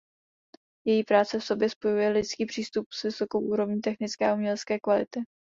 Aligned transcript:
Její 0.87 1.03
práce 1.03 1.39
v 1.39 1.43
sobě 1.43 1.69
spojuje 1.69 2.09
lidský 2.09 2.45
přístup 2.45 2.85
s 2.93 3.03
vysokou 3.03 3.39
úrovní 3.39 3.81
technické 3.81 4.29
a 4.29 4.33
umělecké 4.33 4.79
kvality. 4.79 5.19